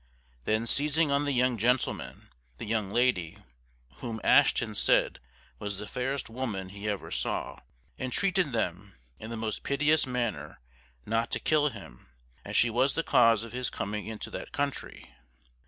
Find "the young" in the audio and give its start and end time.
1.25-1.59, 2.57-2.89